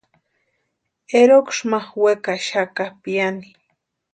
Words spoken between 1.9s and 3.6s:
wekaxaka piani.